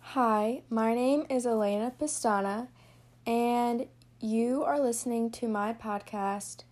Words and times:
Hi, 0.00 0.62
my 0.68 0.94
name 0.94 1.24
is 1.30 1.46
Elena 1.46 1.92
Pistana, 2.00 2.68
and 3.26 3.86
you 4.18 4.64
are 4.64 4.80
listening 4.80 5.30
to 5.30 5.46
my 5.46 5.72
podcast, 5.72 6.64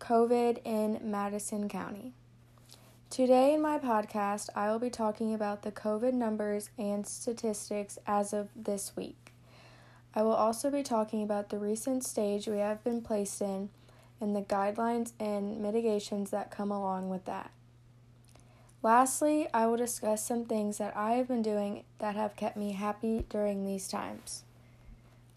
COVID 0.00 0.58
in 0.64 0.98
Madison 1.02 1.68
County. 1.68 2.14
Today, 3.10 3.54
in 3.54 3.62
my 3.62 3.78
podcast, 3.78 4.48
I 4.56 4.70
will 4.70 4.78
be 4.78 4.90
talking 4.90 5.34
about 5.34 5.62
the 5.62 5.72
COVID 5.72 6.14
numbers 6.14 6.70
and 6.78 7.06
statistics 7.06 7.98
as 8.06 8.32
of 8.32 8.48
this 8.56 8.96
week. 8.96 9.32
I 10.14 10.22
will 10.22 10.34
also 10.34 10.70
be 10.70 10.82
talking 10.82 11.22
about 11.22 11.50
the 11.50 11.58
recent 11.58 12.04
stage 12.04 12.48
we 12.48 12.58
have 12.58 12.82
been 12.82 13.02
placed 13.02 13.40
in 13.40 13.70
and 14.20 14.34
the 14.34 14.42
guidelines 14.42 15.12
and 15.20 15.60
mitigations 15.60 16.30
that 16.30 16.50
come 16.50 16.70
along 16.70 17.08
with 17.08 17.24
that. 17.26 17.52
Lastly, 18.82 19.46
I 19.52 19.66
will 19.66 19.76
discuss 19.76 20.24
some 20.24 20.46
things 20.46 20.78
that 20.78 20.96
I 20.96 21.12
have 21.12 21.28
been 21.28 21.42
doing 21.42 21.84
that 21.98 22.16
have 22.16 22.34
kept 22.34 22.56
me 22.56 22.72
happy 22.72 23.26
during 23.28 23.66
these 23.66 23.86
times. 23.86 24.42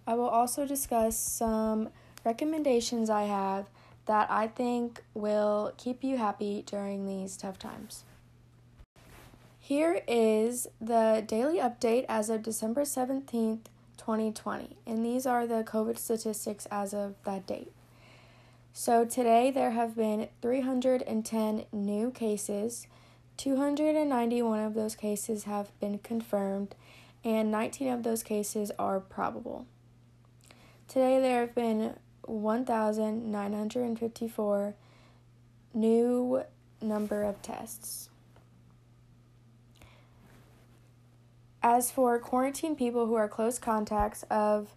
I 0.08 0.14
will 0.16 0.30
also 0.30 0.66
discuss 0.66 1.18
some 1.18 1.90
recommendations 2.24 3.10
I 3.10 3.24
have 3.24 3.68
that 4.06 4.32
I 4.32 4.48
think 4.48 5.04
will 5.14 5.74
keep 5.78 6.04
you 6.04 6.18
happy 6.18 6.64
during 6.66 7.06
these 7.06 7.36
tough 7.36 7.60
times. 7.60 8.04
Here 9.60 10.02
is 10.08 10.68
the 10.80 11.24
daily 11.26 11.58
update 11.58 12.06
as 12.08 12.30
of 12.30 12.44
December 12.44 12.82
17th, 12.82 13.66
2020, 13.98 14.76
and 14.86 15.06
these 15.06 15.26
are 15.26 15.48
the 15.48 15.64
COVID 15.64 15.98
statistics 15.98 16.66
as 16.70 16.94
of 16.94 17.16
that 17.24 17.48
date. 17.48 17.72
So 18.74 19.06
today 19.06 19.52
there 19.52 19.72
have 19.72 19.96
been 19.96 20.28
310 20.42 21.66
new 21.72 22.12
cases 22.12 22.88
291 23.44 24.60
of 24.62 24.74
those 24.74 24.96
cases 24.96 25.44
have 25.44 25.78
been 25.82 25.98
confirmed, 25.98 26.76
and 27.26 27.52
19 27.52 27.90
of 27.90 28.04
those 28.04 28.24
cases 28.24 28.72
are 28.80 29.02
probable. 29.02 29.66
Today, 30.88 31.20
there 31.20 31.42
have 31.42 31.54
been 31.54 31.96
1,954 32.22 34.76
new 35.74 36.44
number 36.82 37.24
of 37.24 37.42
tests. 37.42 38.08
As 41.62 41.92
for 41.92 42.18
quarantine 42.20 42.78
people 42.78 43.08
who 43.08 43.16
are 43.16 43.28
close 43.28 43.60
contacts 43.60 44.24
of 44.30 44.74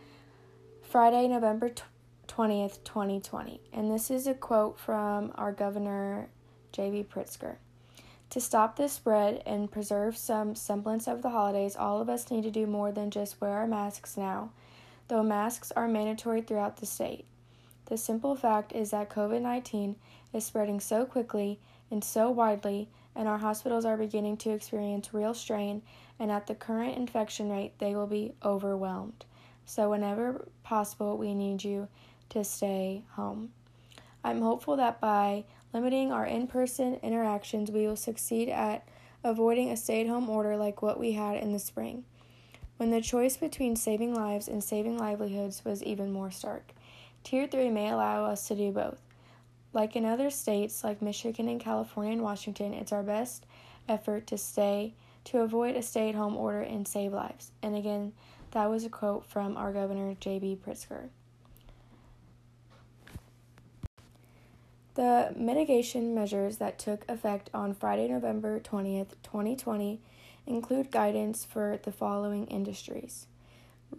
Friday, 0.82 1.26
November 1.26 1.72
20th, 2.28 2.84
2020. 2.84 3.60
And 3.72 3.90
this 3.90 4.08
is 4.08 4.28
a 4.28 4.34
quote 4.34 4.78
from 4.78 5.32
our 5.34 5.50
governor, 5.50 6.28
J.B. 6.70 7.08
Pritzker. 7.12 7.56
To 8.30 8.40
stop 8.40 8.76
this 8.76 8.92
spread 8.92 9.42
and 9.46 9.68
preserve 9.68 10.16
some 10.16 10.54
semblance 10.54 11.08
of 11.08 11.22
the 11.22 11.30
holidays, 11.30 11.74
all 11.74 12.00
of 12.00 12.08
us 12.08 12.30
need 12.30 12.44
to 12.44 12.52
do 12.52 12.68
more 12.68 12.92
than 12.92 13.10
just 13.10 13.40
wear 13.40 13.54
our 13.54 13.66
masks 13.66 14.16
now, 14.16 14.52
though 15.08 15.24
masks 15.24 15.72
are 15.72 15.88
mandatory 15.88 16.40
throughout 16.40 16.76
the 16.76 16.86
state. 16.86 17.26
The 17.86 17.98
simple 17.98 18.36
fact 18.36 18.70
is 18.76 18.92
that 18.92 19.10
COVID 19.10 19.42
19 19.42 19.96
is 20.32 20.46
spreading 20.46 20.78
so 20.78 21.04
quickly 21.04 21.58
and 21.90 22.04
so 22.04 22.30
widely 22.30 22.90
and 23.14 23.28
our 23.28 23.38
hospitals 23.38 23.84
are 23.84 23.96
beginning 23.96 24.36
to 24.38 24.50
experience 24.50 25.12
real 25.12 25.34
strain, 25.34 25.82
and 26.18 26.30
at 26.30 26.46
the 26.46 26.54
current 26.54 26.96
infection 26.96 27.50
rate, 27.50 27.78
they 27.78 27.94
will 27.94 28.06
be 28.06 28.32
overwhelmed. 28.44 29.24
So, 29.64 29.90
whenever 29.90 30.48
possible, 30.62 31.16
we 31.16 31.34
need 31.34 31.62
you 31.64 31.88
to 32.30 32.44
stay 32.44 33.04
home. 33.12 33.52
I'm 34.22 34.42
hopeful 34.42 34.76
that 34.76 35.00
by 35.00 35.44
limiting 35.72 36.12
our 36.12 36.26
in 36.26 36.46
person 36.46 36.98
interactions, 37.02 37.70
we 37.70 37.86
will 37.86 37.96
succeed 37.96 38.48
at 38.48 38.86
avoiding 39.22 39.70
a 39.70 39.76
stay 39.76 40.00
at 40.02 40.08
home 40.08 40.28
order 40.28 40.56
like 40.56 40.82
what 40.82 40.98
we 40.98 41.12
had 41.12 41.36
in 41.36 41.52
the 41.52 41.58
spring, 41.58 42.04
when 42.76 42.90
the 42.90 43.00
choice 43.00 43.36
between 43.36 43.76
saving 43.76 44.14
lives 44.14 44.48
and 44.48 44.64
saving 44.64 44.96
livelihoods 44.98 45.64
was 45.64 45.82
even 45.82 46.12
more 46.12 46.30
stark. 46.30 46.72
Tier 47.22 47.46
3 47.46 47.70
may 47.70 47.90
allow 47.90 48.24
us 48.24 48.48
to 48.48 48.54
do 48.54 48.72
both. 48.72 48.98
Like 49.72 49.94
in 49.94 50.04
other 50.04 50.30
states 50.30 50.82
like 50.82 51.00
Michigan 51.00 51.48
and 51.48 51.60
California 51.60 52.12
and 52.12 52.22
Washington, 52.22 52.72
it's 52.74 52.92
our 52.92 53.02
best 53.02 53.46
effort 53.88 54.26
to 54.28 54.38
stay 54.38 54.94
to 55.24 55.40
avoid 55.40 55.76
a 55.76 55.82
stay-at-home 55.82 56.36
order 56.36 56.62
and 56.62 56.88
save 56.88 57.12
lives. 57.12 57.52
And 57.62 57.76
again, 57.76 58.12
that 58.52 58.70
was 58.70 58.84
a 58.84 58.88
quote 58.88 59.26
from 59.26 59.56
our 59.56 59.72
governor 59.72 60.14
J.B. 60.18 60.58
Pritzker. 60.66 61.10
The 64.94 65.32
mitigation 65.36 66.14
measures 66.14 66.56
that 66.56 66.78
took 66.78 67.08
effect 67.08 67.48
on 67.54 67.74
Friday, 67.74 68.08
November 68.08 68.58
20th, 68.58 69.14
2020 69.22 70.00
include 70.46 70.90
guidance 70.90 71.44
for 71.44 71.78
the 71.82 71.92
following 71.92 72.46
industries 72.46 73.26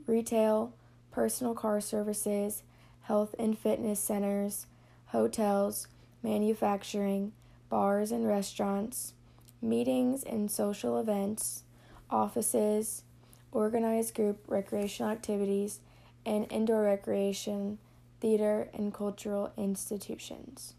retail, 0.06 0.74
personal 1.12 1.54
car 1.54 1.82
services, 1.82 2.64
health 3.04 3.36
and 3.40 3.58
fitness 3.58 4.00
centers, 4.00 4.68
hotels, 5.12 5.88
manufacturing, 6.24 7.34
bars 7.70 8.12
and 8.12 8.28
restaurants, 8.28 9.14
meetings 9.62 10.24
and 10.24 10.50
social 10.50 11.00
events, 11.00 11.64
offices, 12.10 13.04
organized 13.52 14.16
group 14.16 14.44
recreational 14.48 15.12
activities, 15.12 15.80
and 16.26 16.52
indoor 16.52 16.84
recreation, 16.84 17.78
theater, 18.20 18.70
and 18.74 18.94
cultural 18.94 19.52
institutions. 19.58 20.76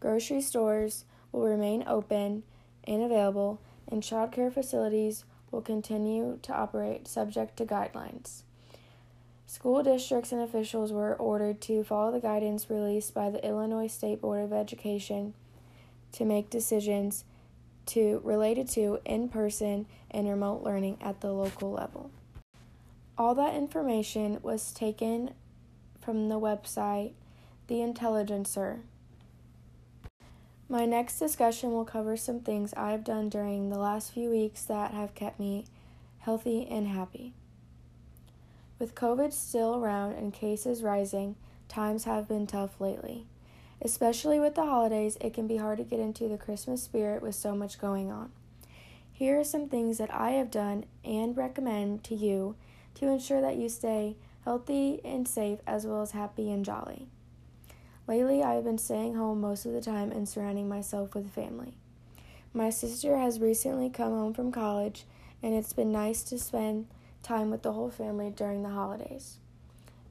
Grocery 0.00 0.40
stores 0.40 1.04
will 1.32 1.44
remain 1.44 1.84
open 1.86 2.42
and 2.84 3.02
available, 3.02 3.60
and 3.88 4.02
childcare 4.02 4.52
facilities 4.52 5.24
will 5.50 5.62
continue 5.62 6.38
to 6.42 6.52
operate 6.52 7.08
subject 7.08 7.56
to 7.56 7.64
guidelines. 7.64 8.42
School 9.48 9.84
districts 9.84 10.32
and 10.32 10.40
officials 10.42 10.92
were 10.92 11.14
ordered 11.14 11.60
to 11.62 11.84
follow 11.84 12.10
the 12.10 12.20
guidance 12.20 12.68
released 12.68 13.14
by 13.14 13.30
the 13.30 13.44
Illinois 13.46 13.86
State 13.86 14.20
Board 14.20 14.42
of 14.42 14.52
Education 14.52 15.34
to 16.12 16.24
make 16.24 16.50
decisions 16.50 17.24
to 17.86 18.20
related 18.24 18.68
to 18.70 18.98
in-person 19.04 19.86
and 20.10 20.28
remote 20.28 20.64
learning 20.64 20.98
at 21.00 21.20
the 21.20 21.32
local 21.32 21.70
level. 21.70 22.10
All 23.16 23.36
that 23.36 23.54
information 23.54 24.40
was 24.42 24.72
taken 24.72 25.30
from 26.00 26.28
the 26.28 26.40
website 26.40 27.12
The 27.68 27.80
Intelligencer. 27.80 28.80
My 30.68 30.84
next 30.84 31.20
discussion 31.20 31.70
will 31.70 31.84
cover 31.84 32.16
some 32.16 32.40
things 32.40 32.74
I've 32.74 33.04
done 33.04 33.28
during 33.28 33.70
the 33.70 33.78
last 33.78 34.12
few 34.12 34.28
weeks 34.28 34.64
that 34.64 34.90
have 34.90 35.14
kept 35.14 35.38
me 35.38 35.66
healthy 36.18 36.66
and 36.68 36.88
happy. 36.88 37.32
With 38.78 38.94
COVID 38.94 39.32
still 39.32 39.76
around 39.76 40.12
and 40.12 40.32
cases 40.32 40.82
rising, 40.82 41.36
times 41.68 42.04
have 42.04 42.28
been 42.28 42.46
tough 42.46 42.80
lately. 42.80 43.26
Especially 43.80 44.38
with 44.38 44.54
the 44.54 44.64
holidays, 44.64 45.16
it 45.20 45.34
can 45.34 45.46
be 45.46 45.56
hard 45.56 45.78
to 45.78 45.84
get 45.84 46.00
into 46.00 46.28
the 46.28 46.38
Christmas 46.38 46.82
spirit 46.82 47.22
with 47.22 47.34
so 47.34 47.54
much 47.54 47.78
going 47.78 48.10
on. 48.10 48.30
Here 49.12 49.40
are 49.40 49.44
some 49.44 49.68
things 49.68 49.98
that 49.98 50.12
I 50.12 50.32
have 50.32 50.50
done 50.50 50.84
and 51.04 51.36
recommend 51.36 52.04
to 52.04 52.14
you 52.14 52.56
to 52.96 53.08
ensure 53.08 53.40
that 53.40 53.56
you 53.56 53.68
stay 53.68 54.16
healthy 54.44 55.00
and 55.04 55.26
safe 55.26 55.58
as 55.66 55.86
well 55.86 56.02
as 56.02 56.12
happy 56.12 56.50
and 56.50 56.64
jolly. 56.64 57.08
Lately, 58.06 58.42
I 58.42 58.54
have 58.54 58.64
been 58.64 58.78
staying 58.78 59.14
home 59.14 59.40
most 59.40 59.66
of 59.66 59.72
the 59.72 59.80
time 59.80 60.12
and 60.12 60.28
surrounding 60.28 60.68
myself 60.68 61.14
with 61.14 61.32
family. 61.32 61.74
My 62.54 62.70
sister 62.70 63.16
has 63.16 63.40
recently 63.40 63.90
come 63.90 64.12
home 64.12 64.32
from 64.32 64.52
college, 64.52 65.04
and 65.42 65.54
it's 65.54 65.72
been 65.72 65.92
nice 65.92 66.22
to 66.24 66.38
spend 66.38 66.86
time 67.26 67.50
with 67.50 67.62
the 67.62 67.72
whole 67.72 67.90
family 67.90 68.30
during 68.30 68.62
the 68.62 68.70
holidays. 68.70 69.38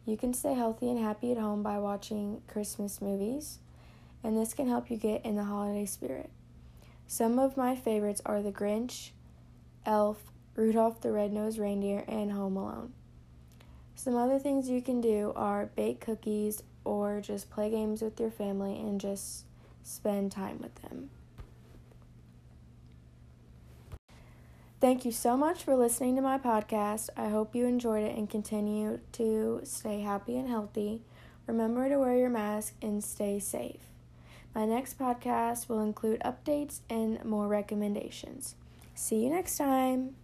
You 0.05 0.17
can 0.17 0.33
stay 0.33 0.53
healthy 0.53 0.89
and 0.89 0.99
happy 0.99 1.31
at 1.31 1.37
home 1.37 1.63
by 1.63 1.79
watching 1.79 2.41
Christmas 2.47 3.01
movies, 3.01 3.59
and 4.23 4.37
this 4.37 4.53
can 4.53 4.67
help 4.67 4.91
you 4.91 4.97
get 4.97 5.25
in 5.25 5.35
the 5.35 5.45
holiday 5.45 5.85
spirit. 5.85 6.29
Some 7.07 7.39
of 7.39 7.57
my 7.57 7.75
favorites 7.75 8.21
are 8.25 8.41
The 8.41 8.51
Grinch, 8.51 9.11
Elf, 9.85 10.23
Rudolph 10.55 11.01
the 11.01 11.11
Red-Nosed 11.11 11.57
Reindeer, 11.57 12.03
and 12.07 12.31
Home 12.31 12.57
Alone. 12.57 12.93
Some 13.95 14.15
other 14.15 14.39
things 14.39 14.69
you 14.69 14.81
can 14.81 14.99
do 14.99 15.31
are 15.35 15.67
bake 15.75 16.01
cookies 16.01 16.63
or 16.83 17.21
just 17.21 17.49
play 17.49 17.69
games 17.69 18.01
with 18.01 18.19
your 18.19 18.31
family 18.31 18.77
and 18.77 18.99
just 18.99 19.45
spend 19.83 20.31
time 20.31 20.59
with 20.61 20.75
them. 20.81 21.09
Thank 24.81 25.05
you 25.05 25.11
so 25.11 25.37
much 25.37 25.63
for 25.63 25.75
listening 25.75 26.17
to 26.17 26.21
my 26.21 26.37
podcast. 26.37 27.09
I 27.15 27.29
hope 27.29 27.55
you 27.55 27.65
enjoyed 27.65 28.03
it 28.03 28.15
and 28.17 28.29
continue 28.29 28.99
to 29.13 29.61
stay 29.63 30.01
happy 30.01 30.37
and 30.37 30.49
healthy. 30.49 31.01
Remember 31.47 31.87
to 31.87 31.97
wear 31.97 32.15
your 32.17 32.29
mask 32.29 32.75
and 32.81 33.03
stay 33.03 33.39
safe. 33.39 33.79
My 34.53 34.65
next 34.65 34.99
podcast 34.99 35.69
will 35.69 35.81
include 35.81 36.19
updates 36.21 36.81
and 36.89 37.23
more 37.23 37.47
recommendations. 37.47 38.55
See 38.95 39.23
you 39.23 39.29
next 39.29 39.57
time. 39.57 40.15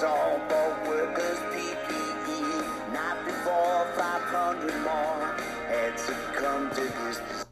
Softball 0.00 0.86
workers 0.86 1.38
PPE, 1.54 2.92
not 2.92 3.24
before 3.24 3.86
500 3.96 4.82
more 4.82 5.34
had 5.68 5.98
succumbed 5.98 6.72
to 6.72 6.82
this 6.82 7.45